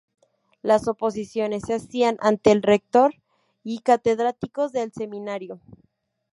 [0.63, 3.13] Las oposiciones se hacían ante el rector
[3.63, 5.61] y catedráticos del seminario.